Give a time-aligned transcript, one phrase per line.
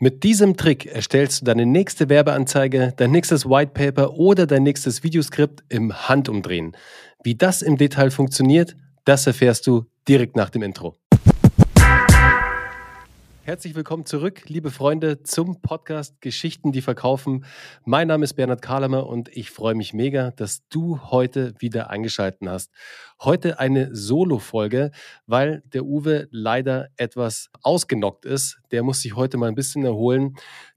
[0.00, 5.64] Mit diesem Trick erstellst du deine nächste Werbeanzeige, dein nächstes Whitepaper oder dein nächstes Videoskript
[5.68, 6.76] im Handumdrehen.
[7.24, 10.94] Wie das im Detail funktioniert, das erfährst du direkt nach dem Intro.
[13.48, 17.46] Herzlich willkommen zurück, liebe Freunde, zum Podcast Geschichten, die verkaufen.
[17.86, 22.46] Mein Name ist Bernhard Kahlemer und ich freue mich mega, dass du heute wieder eingeschaltet
[22.46, 22.70] hast.
[23.22, 24.90] Heute eine Solo-Folge,
[25.24, 28.58] weil der Uwe leider etwas ausgenockt ist.
[28.70, 30.34] Der muss sich heute mal ein bisschen erholen.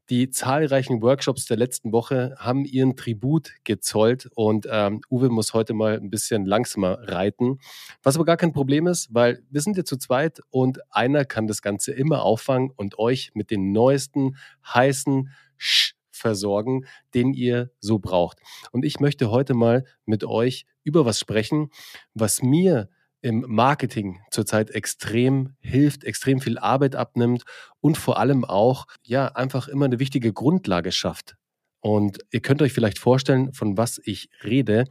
[0.10, 5.74] Die zahlreichen Workshops der letzten Woche haben ihren Tribut gezollt und ähm, Uwe muss heute
[5.74, 7.60] mal ein bisschen langsamer reiten.
[8.04, 11.48] Was aber gar kein Problem ist, weil wir sind ja zu zweit und einer kann
[11.48, 17.98] das Ganze immer auffangen und euch mit den neuesten, heißen Sch versorgen, den ihr so
[18.00, 18.40] braucht.
[18.72, 21.70] Und ich möchte heute mal mit euch über was sprechen,
[22.14, 22.90] was mir
[23.22, 27.44] im Marketing zurzeit extrem hilft, extrem viel Arbeit abnimmt
[27.80, 31.36] und vor allem auch ja einfach immer eine wichtige Grundlage schafft.
[31.82, 34.86] Und ihr könnt euch vielleicht vorstellen, von was ich rede.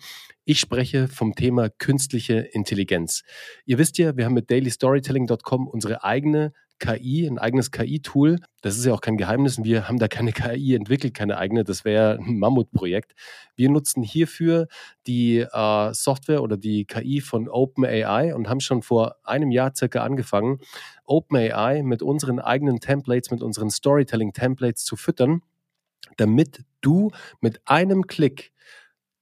[0.44, 3.22] Ich spreche vom Thema künstliche Intelligenz.
[3.64, 8.38] Ihr wisst ja, wir haben mit dailystorytelling.com unsere eigene KI, ein eigenes KI-Tool.
[8.62, 9.62] Das ist ja auch kein Geheimnis.
[9.62, 11.62] Wir haben da keine KI entwickelt, keine eigene.
[11.62, 13.12] Das wäre ein Mammutprojekt.
[13.54, 14.66] Wir nutzen hierfür
[15.06, 20.02] die äh, Software oder die KI von OpenAI und haben schon vor einem Jahr circa
[20.02, 20.58] angefangen,
[21.04, 25.42] OpenAI mit unseren eigenen Templates, mit unseren Storytelling-Templates zu füttern,
[26.16, 28.52] damit du mit einem Klick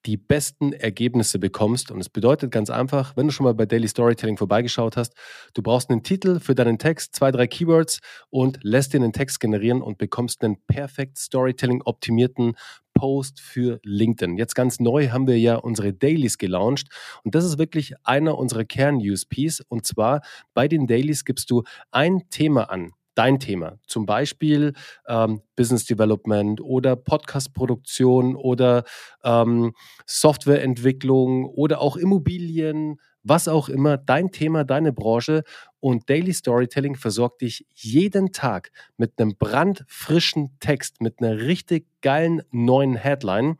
[0.07, 1.91] die besten Ergebnisse bekommst.
[1.91, 5.15] Und es bedeutet ganz einfach, wenn du schon mal bei Daily Storytelling vorbeigeschaut hast,
[5.55, 9.41] du brauchst einen Titel für deinen Text, zwei, drei Keywords und lässt dir einen Text
[9.41, 12.55] generieren und bekommst einen perfekt Storytelling optimierten
[12.95, 14.37] Post für LinkedIn.
[14.37, 16.89] Jetzt ganz neu haben wir ja unsere Dailies gelauncht
[17.23, 22.29] und das ist wirklich einer unserer Kern-USPs und zwar bei den Dailies gibst du ein
[22.31, 23.79] Thema an dein Thema.
[23.89, 24.75] Zum Beispiel
[25.09, 28.85] ähm, Business Development oder Podcast-Produktion oder
[29.25, 29.73] ähm,
[30.07, 35.43] Softwareentwicklung oder auch Immobilien, was auch immer, dein Thema, deine Branche.
[35.81, 42.43] Und Daily Storytelling versorgt dich jeden Tag mit einem brandfrischen Text, mit einer richtig geilen
[42.53, 43.57] neuen Headline,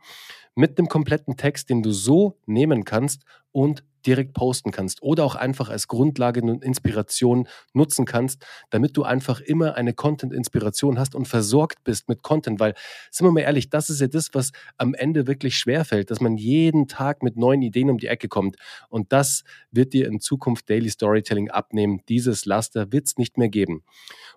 [0.59, 5.35] mit einem kompletten Text, den du so nehmen kannst und direkt posten kannst oder auch
[5.35, 11.29] einfach als Grundlage und Inspiration nutzen kannst, damit du einfach immer eine Content-Inspiration hast und
[11.29, 12.59] versorgt bist mit Content.
[12.59, 12.75] Weil,
[13.09, 16.35] sind wir mal ehrlich, das ist ja das, was am Ende wirklich schwerfällt, dass man
[16.35, 18.57] jeden Tag mit neuen Ideen um die Ecke kommt.
[18.89, 22.01] Und das wird dir in Zukunft Daily Storytelling abnehmen.
[22.09, 23.83] Dieses Laster wird es nicht mehr geben.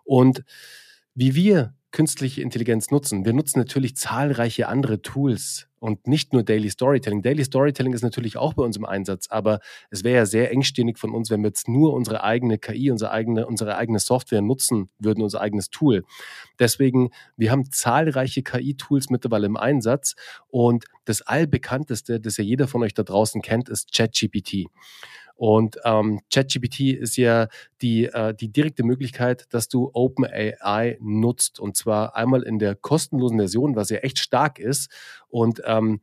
[0.05, 0.45] Und
[1.15, 3.25] wie wir künstliche Intelligenz nutzen.
[3.25, 7.23] Wir nutzen natürlich zahlreiche andere Tools und nicht nur Daily Storytelling.
[7.23, 9.61] Daily Storytelling ist natürlich auch bei uns im Einsatz, aber
[9.91, 13.11] es wäre ja sehr engstirnig von uns, wenn wir jetzt nur unsere eigene KI, unsere
[13.11, 16.05] eigene, unsere eigene Software nutzen würden, unser eigenes Tool.
[16.59, 20.15] Deswegen, wir haben zahlreiche KI-Tools mittlerweile im Einsatz
[20.49, 24.69] und das allbekannteste, das ja jeder von euch da draußen kennt, ist ChatGPT.
[25.43, 27.49] Und ähm, ChatGPT ist ja
[27.81, 31.59] die, äh, die direkte Möglichkeit, dass du OpenAI nutzt.
[31.59, 34.89] Und zwar einmal in der kostenlosen Version, was ja echt stark ist.
[35.27, 36.01] Und ähm,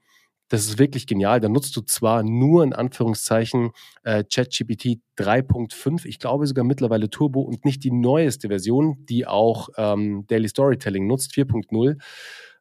[0.50, 1.40] das ist wirklich genial.
[1.40, 3.72] Da nutzt du zwar nur in Anführungszeichen
[4.04, 9.70] äh, ChatGPT 3.5, ich glaube sogar mittlerweile Turbo und nicht die neueste Version, die auch
[9.78, 11.96] ähm, Daily Storytelling nutzt, 4.0.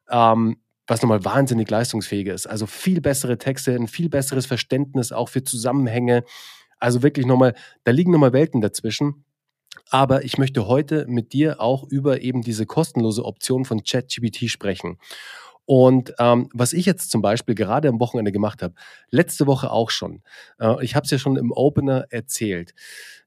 [0.09, 0.55] Ähm,
[0.87, 2.47] was nochmal wahnsinnig leistungsfähig ist.
[2.47, 6.23] Also viel bessere Texte, ein viel besseres Verständnis auch für Zusammenhänge.
[6.79, 7.53] Also wirklich nochmal,
[7.83, 9.25] da liegen nochmal Welten dazwischen.
[9.89, 14.97] Aber ich möchte heute mit dir auch über eben diese kostenlose Option von ChatGPT sprechen.
[15.65, 18.73] Und ähm, was ich jetzt zum Beispiel gerade am Wochenende gemacht habe,
[19.11, 20.23] letzte Woche auch schon,
[20.59, 22.73] äh, ich habe es ja schon im Opener erzählt.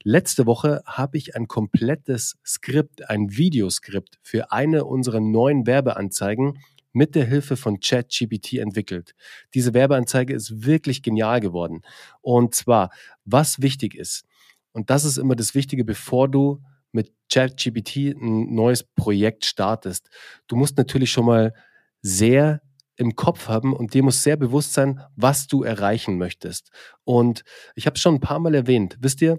[0.03, 6.59] Letzte Woche habe ich ein komplettes Skript, ein Videoskript für eine unserer neuen Werbeanzeigen
[6.93, 9.15] mit der Hilfe von ChatGPT entwickelt.
[9.55, 11.83] Diese Werbeanzeige ist wirklich genial geworden.
[12.21, 12.91] Und zwar,
[13.25, 14.25] was wichtig ist,
[14.73, 20.09] und das ist immer das Wichtige, bevor du mit ChatGPT ein neues Projekt startest.
[20.47, 21.55] Du musst natürlich schon mal
[22.01, 22.63] sehr
[22.97, 26.71] im Kopf haben und dir muss sehr bewusst sein, was du erreichen möchtest.
[27.05, 27.43] Und
[27.75, 28.99] ich habe es schon ein paar Mal erwähnt.
[29.01, 29.39] Wisst ihr,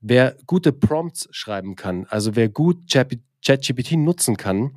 [0.00, 4.76] wer gute Prompts schreiben kann, also wer gut ChatGPT nutzen kann,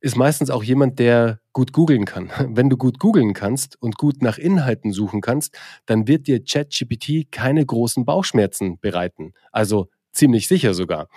[0.00, 2.30] ist meistens auch jemand, der gut googeln kann.
[2.48, 5.56] Wenn du gut googeln kannst und gut nach Inhalten suchen kannst,
[5.86, 9.32] dann wird dir ChatGPT keine großen Bauchschmerzen bereiten.
[9.52, 11.08] Also ziemlich sicher sogar.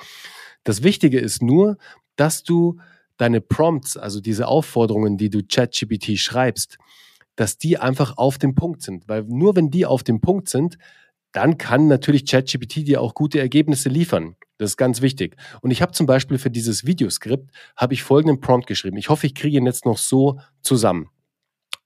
[0.64, 1.78] Das Wichtige ist nur,
[2.16, 2.80] dass du
[3.18, 6.78] deine Prompts, also diese Aufforderungen, die du ChatGPT schreibst,
[7.36, 9.08] dass die einfach auf dem Punkt sind.
[9.08, 10.78] Weil nur wenn die auf dem Punkt sind,
[11.32, 14.36] dann kann natürlich ChatGPT dir auch gute Ergebnisse liefern.
[14.62, 15.38] Das ist ganz wichtig.
[15.62, 18.96] Und ich habe zum Beispiel für dieses Videoskript habe ich folgenden Prompt geschrieben.
[18.98, 21.10] Ich hoffe, ich kriege ihn jetzt noch so zusammen.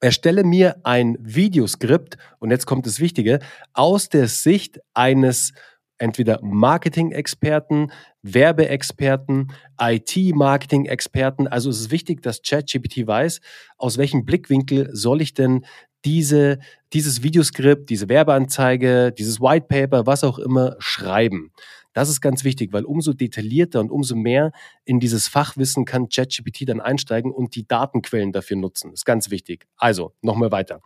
[0.01, 3.39] Erstelle mir ein Videoskript, und jetzt kommt das Wichtige,
[3.71, 5.53] aus der Sicht eines
[5.99, 7.93] entweder Marketing-Experten,
[8.23, 11.47] Werbeexperten, IT-Marketing-Experten.
[11.47, 13.39] Also es ist wichtig, dass ChatGPT weiß,
[13.77, 15.65] aus welchem Blickwinkel soll ich denn
[16.03, 16.59] diese,
[16.91, 21.53] dieses Videoskript, diese Werbeanzeige, dieses White Paper, was auch immer schreiben.
[21.95, 24.51] Das ist ganz wichtig, weil umso detaillierter und umso mehr
[24.83, 28.91] in dieses Fachwissen kann ChatGPT dann einsteigen und die Datenquellen dafür nutzen.
[28.91, 29.65] Das ist ganz wichtig.
[29.77, 30.81] Also, nochmal weiter.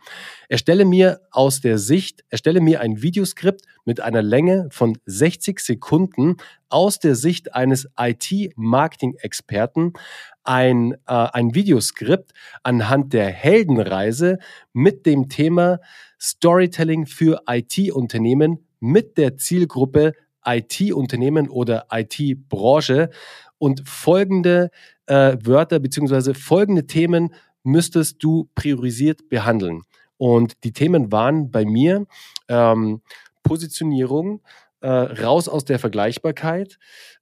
[0.48, 6.36] Erstelle mir aus der Sicht, erstelle mir ein Videoskript mit einer Länge von 60 Sekunden
[6.68, 9.94] aus der Sicht eines IT-Marketing-Experten
[10.44, 14.38] ein, äh, ein Videoskript anhand der Heldenreise
[14.72, 15.80] mit dem Thema
[16.20, 20.14] Storytelling für IT-Unternehmen mit der Zielgruppe
[20.44, 23.10] IT-Unternehmen oder IT-Branche
[23.58, 24.70] und folgende
[25.06, 29.82] äh, Wörter beziehungsweise folgende Themen müsstest du priorisiert behandeln.
[30.16, 32.06] Und die Themen waren bei mir
[32.48, 33.02] ähm,
[33.42, 34.42] Positionierung,
[34.80, 36.78] äh, raus aus der Vergleichbarkeit.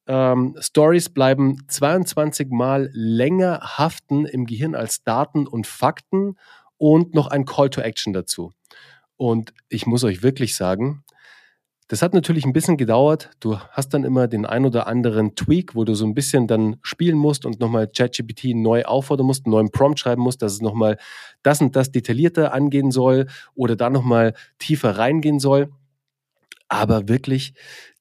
[0.06, 6.37] Ähm, Stories bleiben 22 Mal länger haften im Gehirn als Daten und Fakten
[6.76, 8.53] und noch ein Call to Action dazu.
[9.17, 11.05] Und ich muss euch wirklich sagen,
[11.88, 13.31] das hat natürlich ein bisschen gedauert.
[13.40, 16.76] Du hast dann immer den ein oder anderen Tweak, wo du so ein bisschen dann
[16.82, 20.61] spielen musst und nochmal ChatGPT neu auffordern musst, einen neuen Prompt schreiben musst, dass es
[20.61, 20.99] nochmal
[21.43, 25.73] das und das detaillierter angehen soll oder da nochmal tiefer reingehen soll.
[26.69, 27.55] Aber wirklich,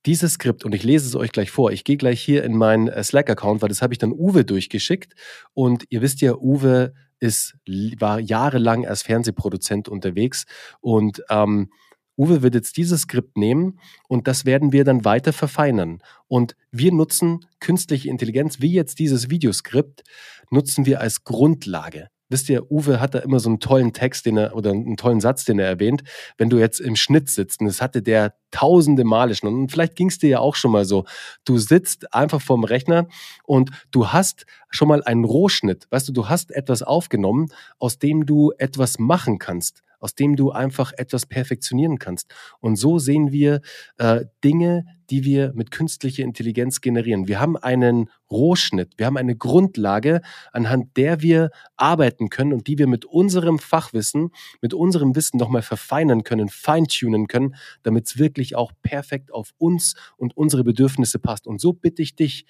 [0.05, 2.89] dieses Skript, und ich lese es euch gleich vor, ich gehe gleich hier in meinen
[2.89, 5.13] äh, Slack-Account, weil das habe ich dann Uwe durchgeschickt.
[5.53, 7.55] Und ihr wisst ja, Uwe ist,
[7.99, 10.45] war jahrelang als Fernsehproduzent unterwegs
[10.81, 11.71] und ähm,
[12.17, 16.01] Uwe wird jetzt dieses Skript nehmen und das werden wir dann weiter verfeinern.
[16.27, 20.03] Und wir nutzen künstliche Intelligenz, wie jetzt dieses Videoskript,
[20.49, 22.09] nutzen wir als Grundlage.
[22.29, 25.21] Wisst ihr, Uwe hat da immer so einen tollen Text, den er, oder einen tollen
[25.21, 26.03] Satz, den er erwähnt.
[26.37, 29.95] Wenn du jetzt im Schnitt sitzt, und das hatte der tausende Male schon, und vielleicht
[29.95, 31.05] ging es dir ja auch schon mal so,
[31.45, 33.07] du sitzt einfach vorm Rechner
[33.45, 35.87] und du hast schon mal einen Rohschnitt.
[35.89, 37.47] Weißt du, du hast etwas aufgenommen,
[37.79, 42.33] aus dem du etwas machen kannst aus dem du einfach etwas perfektionieren kannst.
[42.59, 43.61] Und so sehen wir
[43.97, 47.27] äh, Dinge, die wir mit künstlicher Intelligenz generieren.
[47.27, 50.21] Wir haben einen Rohschnitt, wir haben eine Grundlage,
[50.51, 54.31] anhand der wir arbeiten können und die wir mit unserem Fachwissen,
[54.61, 59.95] mit unserem Wissen nochmal verfeinern können, feintunen können, damit es wirklich auch perfekt auf uns
[60.17, 61.47] und unsere Bedürfnisse passt.
[61.47, 62.45] Und so bitte ich dich,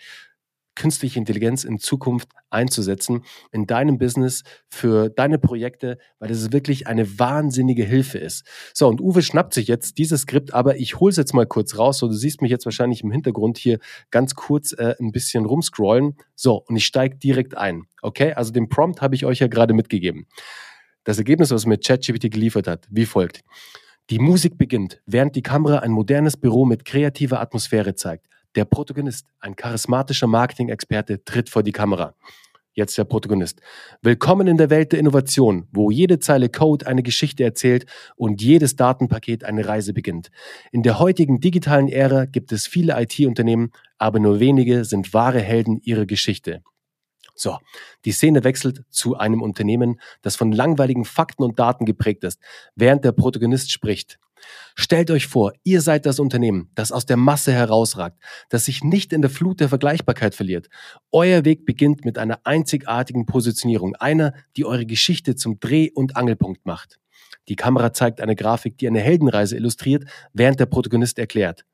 [0.77, 7.19] künstliche Intelligenz in Zukunft einzusetzen in deinem Business für deine Projekte, weil das wirklich eine
[7.19, 8.45] wahnsinnige Hilfe ist.
[8.73, 11.77] So, und Uwe schnappt sich jetzt dieses Skript, aber ich hole es jetzt mal kurz
[11.77, 11.97] raus.
[11.97, 13.79] So, du siehst mich jetzt wahrscheinlich im Hintergrund hier
[14.11, 16.15] ganz kurz äh, ein bisschen rumscrollen.
[16.35, 17.83] So, und ich steige direkt ein.
[18.01, 20.27] Okay, also den Prompt habe ich euch ja gerade mitgegeben.
[21.03, 23.41] Das Ergebnis, was mir ChatGPT geliefert hat, wie folgt.
[24.09, 28.27] Die Musik beginnt, während die Kamera ein modernes Büro mit kreativer Atmosphäre zeigt.
[28.57, 32.15] Der Protagonist, ein charismatischer Marketing-Experte, tritt vor die Kamera.
[32.73, 33.61] Jetzt der Protagonist.
[34.01, 38.75] Willkommen in der Welt der Innovation, wo jede Zeile Code eine Geschichte erzählt und jedes
[38.75, 40.31] Datenpaket eine Reise beginnt.
[40.71, 45.79] In der heutigen digitalen Ära gibt es viele IT-Unternehmen, aber nur wenige sind wahre Helden
[45.83, 46.63] ihrer Geschichte.
[47.35, 47.59] So,
[48.05, 52.39] die Szene wechselt zu einem Unternehmen, das von langweiligen Fakten und Daten geprägt ist,
[52.75, 54.17] während der Protagonist spricht.
[54.75, 59.13] Stellt euch vor, ihr seid das Unternehmen, das aus der Masse herausragt, das sich nicht
[59.13, 60.67] in der Flut der Vergleichbarkeit verliert.
[61.11, 66.65] Euer Weg beginnt mit einer einzigartigen Positionierung, einer, die eure Geschichte zum Dreh- und Angelpunkt
[66.65, 66.99] macht.
[67.47, 71.65] Die Kamera zeigt eine Grafik, die eine Heldenreise illustriert, während der Protagonist erklärt.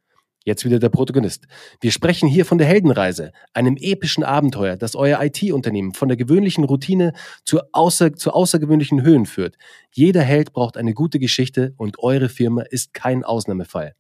[0.46, 1.46] Jetzt wieder der Protagonist.
[1.80, 6.66] Wir sprechen hier von der Heldenreise, einem epischen Abenteuer, das euer IT-Unternehmen von der gewöhnlichen
[6.66, 7.14] Routine
[7.46, 9.56] zu, außer, zu außergewöhnlichen Höhen führt.
[9.92, 13.96] Jeder Held braucht eine gute Geschichte und eure Firma ist kein Ausnahmefall.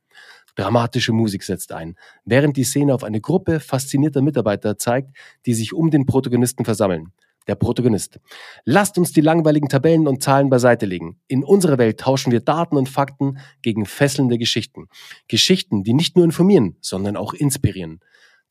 [0.55, 1.95] Dramatische Musik setzt ein,
[2.25, 7.13] während die Szene auf eine Gruppe faszinierter Mitarbeiter zeigt, die sich um den Protagonisten versammeln
[7.47, 8.19] der Protagonist.
[8.65, 11.19] Lasst uns die langweiligen Tabellen und Zahlen beiseite legen.
[11.27, 14.87] In unserer Welt tauschen wir Daten und Fakten gegen fesselnde Geschichten.
[15.27, 17.99] Geschichten, die nicht nur informieren, sondern auch inspirieren.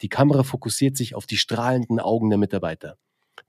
[0.03, 2.97] Die Kamera fokussiert sich auf die strahlenden Augen der Mitarbeiter.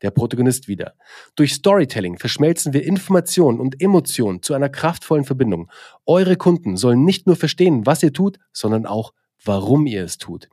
[0.01, 0.93] Der Protagonist wieder.
[1.35, 5.71] Durch Storytelling verschmelzen wir Information und Emotion zu einer kraftvollen Verbindung.
[6.05, 10.49] Eure Kunden sollen nicht nur verstehen, was ihr tut, sondern auch, warum ihr es tut.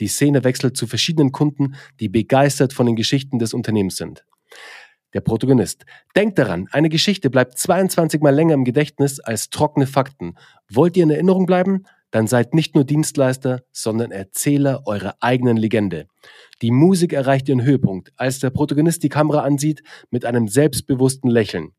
[0.00, 4.24] Die Szene wechselt zu verschiedenen Kunden, die begeistert von den Geschichten des Unternehmens sind.
[5.14, 5.84] Der Protagonist.
[6.16, 10.34] Denkt daran, eine Geschichte bleibt 22 mal länger im Gedächtnis als trockene Fakten.
[10.70, 11.84] Wollt ihr in Erinnerung bleiben?
[12.10, 16.06] dann seid nicht nur Dienstleister, sondern Erzähler eurer eigenen Legende.
[16.62, 21.72] Die Musik erreicht ihren Höhepunkt, als der Protagonist die Kamera ansieht mit einem selbstbewussten Lächeln.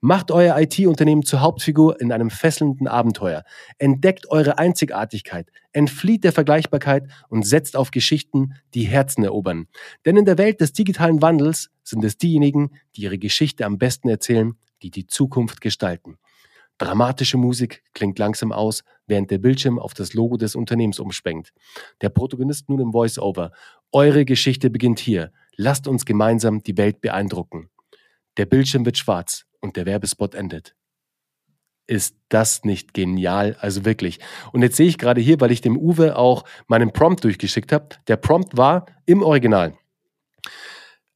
[0.00, 3.42] Macht euer IT-Unternehmen zur Hauptfigur in einem fesselnden Abenteuer.
[3.78, 9.66] Entdeckt eure Einzigartigkeit, entflieht der Vergleichbarkeit und setzt auf Geschichten, die Herzen erobern.
[10.06, 14.08] Denn in der Welt des digitalen Wandels sind es diejenigen, die ihre Geschichte am besten
[14.08, 16.18] erzählen, die die Zukunft gestalten.
[16.78, 21.52] Dramatische Musik klingt langsam aus, während der Bildschirm auf das Logo des Unternehmens umschwenkt.
[22.02, 23.50] Der Protagonist nun im Voice-Over.
[23.90, 25.32] Eure Geschichte beginnt hier.
[25.56, 27.68] Lasst uns gemeinsam die Welt beeindrucken.
[28.36, 30.74] Der Bildschirm wird schwarz und der Werbespot endet.
[31.86, 33.56] Ist das nicht genial?
[33.60, 34.20] Also wirklich.
[34.52, 37.88] Und jetzt sehe ich gerade hier, weil ich dem Uwe auch meinen Prompt durchgeschickt habe.
[38.08, 39.76] Der Prompt war im Original.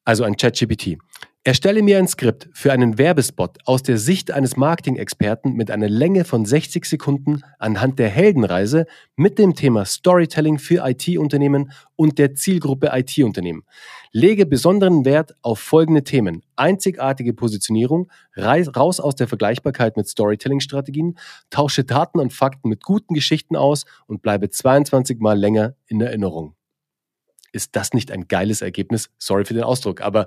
[0.04, 0.98] Also ein ChatGPT.
[1.44, 6.24] Erstelle mir ein Skript für einen Werbespot aus der Sicht eines Marketing-Experten mit einer Länge
[6.24, 12.92] von 60 Sekunden anhand der Heldenreise mit dem Thema Storytelling für IT-Unternehmen und der Zielgruppe
[12.92, 13.64] IT-Unternehmen.
[14.12, 16.42] Lege besonderen Wert auf folgende Themen.
[16.54, 21.18] Einzigartige Positionierung, raus aus der Vergleichbarkeit mit Storytelling-Strategien,
[21.50, 26.54] tausche Daten und Fakten mit guten Geschichten aus und bleibe 22 Mal länger in Erinnerung.
[27.52, 29.10] Ist das nicht ein geiles Ergebnis?
[29.18, 30.26] Sorry für den Ausdruck, aber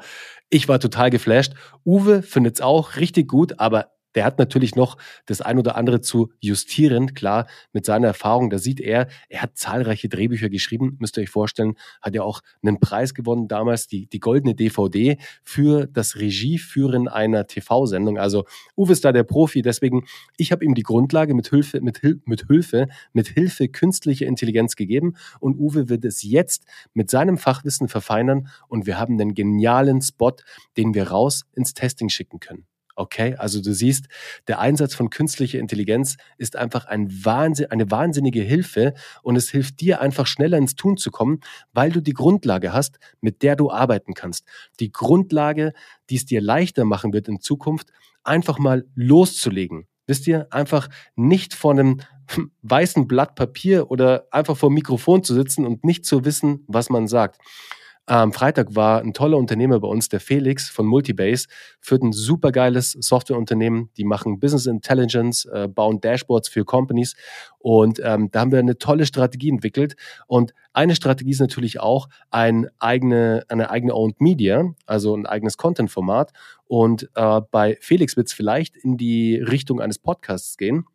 [0.50, 1.54] ich war total geflasht.
[1.84, 6.02] Uwe findet es auch richtig gut, aber der hat natürlich noch das ein oder andere
[6.02, 7.14] zu justieren.
[7.14, 11.30] Klar, mit seiner Erfahrung, da sieht er, er hat zahlreiche Drehbücher geschrieben, müsst ihr euch
[11.30, 17.08] vorstellen, hat ja auch einen Preis gewonnen damals, die, die goldene DVD für das Regieführen
[17.08, 18.18] einer TV-Sendung.
[18.18, 18.46] Also
[18.76, 20.06] Uwe ist da der Profi, deswegen,
[20.38, 25.16] ich habe ihm die Grundlage mit Hilfe, mit, mit Hilfe, mit Hilfe künstlicher Intelligenz gegeben
[25.40, 30.36] und Uwe wird es jetzt mit seinem Fachwissen verfeinern und wir haben einen genialen Spot,
[30.78, 32.66] den wir raus ins Testing schicken können.
[32.96, 34.08] Okay, also du siehst,
[34.48, 39.82] der Einsatz von künstlicher Intelligenz ist einfach ein Wahnsinn, eine wahnsinnige Hilfe und es hilft
[39.82, 41.42] dir einfach schneller ins Tun zu kommen,
[41.74, 44.48] weil du die Grundlage hast, mit der du arbeiten kannst.
[44.80, 45.74] Die Grundlage,
[46.10, 47.92] die es dir leichter machen wird in Zukunft,
[48.24, 49.88] einfach mal loszulegen.
[50.08, 52.00] Wisst ihr, einfach nicht vor einem
[52.62, 56.90] weißen Blatt Papier oder einfach vor dem Mikrofon zu sitzen und nicht zu wissen, was
[56.90, 57.40] man sagt.
[58.08, 61.48] Am Freitag war ein toller Unternehmer bei uns, der Felix von Multibase,
[61.80, 63.90] führt ein supergeiles Softwareunternehmen.
[63.98, 67.16] Die machen Business Intelligence, äh, bauen Dashboards für Companies.
[67.58, 69.96] Und ähm, da haben wir eine tolle Strategie entwickelt.
[70.28, 75.58] Und eine Strategie ist natürlich auch ein eigene, eine eigene Owned Media, also ein eigenes
[75.58, 76.32] Content-Format.
[76.66, 80.86] Und äh, bei Felix wird es vielleicht in die Richtung eines Podcasts gehen.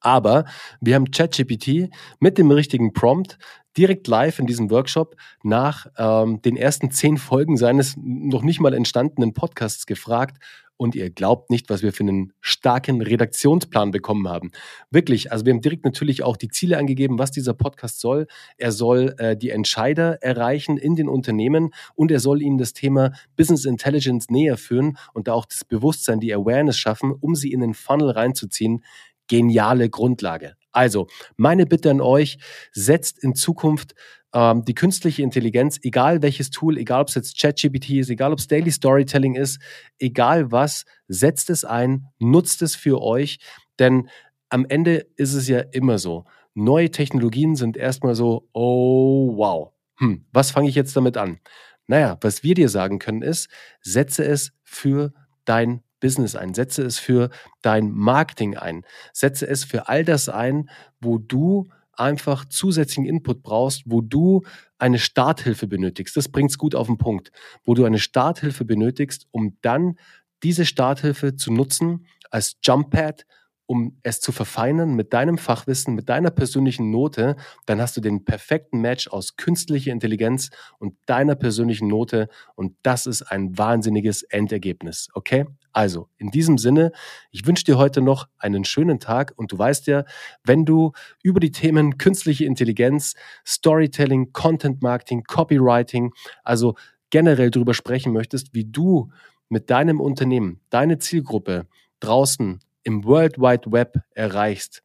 [0.00, 0.44] Aber
[0.80, 1.90] wir haben ChatGPT
[2.20, 3.38] mit dem richtigen Prompt
[3.76, 8.74] direkt live in diesem Workshop nach ähm, den ersten zehn Folgen seines noch nicht mal
[8.74, 10.38] entstandenen Podcasts gefragt.
[10.76, 14.50] Und ihr glaubt nicht, was wir für einen starken Redaktionsplan bekommen haben.
[14.90, 18.26] Wirklich, also wir haben direkt natürlich auch die Ziele angegeben, was dieser Podcast soll.
[18.58, 23.12] Er soll äh, die Entscheider erreichen in den Unternehmen und er soll ihnen das Thema
[23.36, 27.60] Business Intelligence näher führen und da auch das Bewusstsein, die Awareness schaffen, um sie in
[27.60, 28.82] den Funnel reinzuziehen
[29.28, 30.56] geniale Grundlage.
[30.74, 32.38] Also, meine Bitte an euch,
[32.72, 33.94] setzt in Zukunft
[34.34, 38.38] ähm, die künstliche Intelligenz, egal welches Tool, egal ob es jetzt ChatGPT ist, egal ob
[38.38, 39.60] es Daily Storytelling ist,
[39.98, 43.38] egal was, setzt es ein, nutzt es für euch,
[43.78, 44.08] denn
[44.48, 46.24] am Ende ist es ja immer so.
[46.54, 51.38] Neue Technologien sind erstmal so, oh wow, hm, was fange ich jetzt damit an?
[51.86, 53.48] Naja, was wir dir sagen können ist,
[53.80, 55.12] setze es für
[55.44, 57.30] dein Business ein, setze es für
[57.62, 58.84] dein Marketing ein,
[59.14, 60.68] setze es für all das ein,
[61.00, 64.42] wo du einfach zusätzlichen Input brauchst, wo du
[64.76, 66.14] eine Starthilfe benötigst.
[66.14, 67.32] Das bringt es gut auf den Punkt,
[67.64, 69.98] wo du eine Starthilfe benötigst, um dann
[70.42, 73.24] diese Starthilfe zu nutzen als Jump Pad,
[73.64, 78.26] um es zu verfeinern mit deinem Fachwissen, mit deiner persönlichen Note, dann hast du den
[78.26, 85.08] perfekten Match aus künstlicher Intelligenz und deiner persönlichen Note und das ist ein wahnsinniges Endergebnis.
[85.14, 85.46] Okay?
[85.74, 86.92] Also, in diesem Sinne,
[87.32, 90.04] ich wünsche dir heute noch einen schönen Tag und du weißt ja,
[90.44, 93.14] wenn du über die Themen künstliche Intelligenz,
[93.44, 96.12] Storytelling, Content Marketing, Copywriting,
[96.44, 96.76] also
[97.10, 99.10] generell darüber sprechen möchtest, wie du
[99.48, 101.66] mit deinem Unternehmen, deine Zielgruppe
[101.98, 104.84] draußen im World Wide Web erreichst,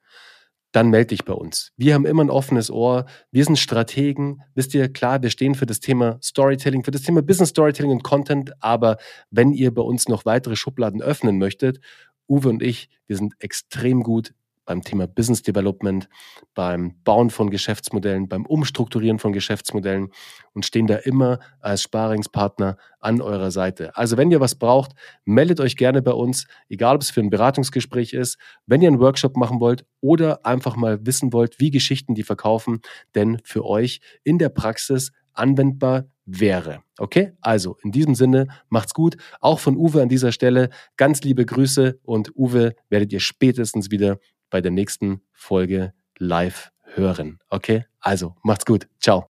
[0.71, 1.71] dann melde dich bei uns.
[1.77, 3.05] Wir haben immer ein offenes Ohr.
[3.31, 4.41] Wir sind Strategen.
[4.53, 8.03] Wisst ihr, klar, wir stehen für das Thema Storytelling, für das Thema Business Storytelling und
[8.03, 8.51] Content.
[8.61, 8.97] Aber
[9.31, 11.79] wenn ihr bei uns noch weitere Schubladen öffnen möchtet,
[12.27, 14.33] Uwe und ich, wir sind extrem gut
[14.69, 16.07] beim Thema Business Development,
[16.53, 20.09] beim Bauen von Geschäftsmodellen, beim Umstrukturieren von Geschäftsmodellen
[20.53, 23.97] und stehen da immer als Sparingspartner an eurer Seite.
[23.97, 24.91] Also wenn ihr was braucht,
[25.25, 28.99] meldet euch gerne bei uns, egal ob es für ein Beratungsgespräch ist, wenn ihr einen
[28.99, 32.81] Workshop machen wollt oder einfach mal wissen wollt, wie Geschichten die verkaufen,
[33.15, 36.83] denn für euch in der Praxis anwendbar wäre.
[36.99, 37.31] Okay?
[37.41, 39.17] Also in diesem Sinne, macht's gut.
[39.39, 44.19] Auch von Uwe an dieser Stelle ganz liebe Grüße und Uwe werdet ihr spätestens wieder
[44.49, 47.39] bei der nächsten Folge live hören.
[47.49, 47.85] Okay?
[47.99, 48.87] Also macht's gut.
[48.99, 49.29] Ciao.